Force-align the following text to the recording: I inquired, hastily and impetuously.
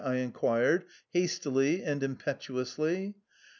I 0.03 0.15
inquired, 0.15 0.85
hastily 1.11 1.83
and 1.83 2.01
impetuously. 2.01 3.13